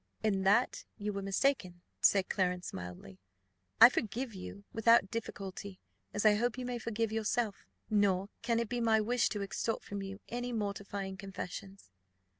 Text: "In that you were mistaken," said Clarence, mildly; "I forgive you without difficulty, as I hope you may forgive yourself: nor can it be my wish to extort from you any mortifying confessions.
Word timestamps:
"In 0.23 0.41
that 0.45 0.83
you 0.97 1.13
were 1.13 1.21
mistaken," 1.21 1.83
said 2.01 2.27
Clarence, 2.27 2.73
mildly; 2.73 3.19
"I 3.79 3.87
forgive 3.89 4.33
you 4.33 4.63
without 4.73 5.11
difficulty, 5.11 5.79
as 6.11 6.25
I 6.25 6.33
hope 6.37 6.57
you 6.57 6.65
may 6.65 6.79
forgive 6.79 7.11
yourself: 7.11 7.67
nor 7.87 8.29
can 8.41 8.57
it 8.57 8.67
be 8.67 8.81
my 8.81 8.99
wish 8.99 9.29
to 9.29 9.43
extort 9.43 9.83
from 9.83 10.01
you 10.01 10.19
any 10.27 10.53
mortifying 10.53 11.17
confessions. 11.17 11.91